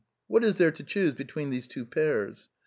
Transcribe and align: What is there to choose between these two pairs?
What 0.25 0.43
is 0.43 0.57
there 0.57 0.71
to 0.71 0.83
choose 0.83 1.13
between 1.13 1.51
these 1.51 1.67
two 1.67 1.85
pairs? 1.85 2.49